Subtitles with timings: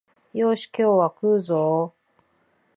[0.33, 1.93] よーし、今日は食うぞお